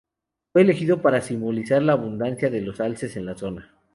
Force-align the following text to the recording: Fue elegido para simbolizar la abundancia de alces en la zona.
Fue 0.51 0.63
elegido 0.63 0.99
para 1.03 1.21
simbolizar 1.21 1.83
la 1.83 1.93
abundancia 1.93 2.49
de 2.49 2.73
alces 2.79 3.17
en 3.17 3.27
la 3.27 3.37
zona. 3.37 3.71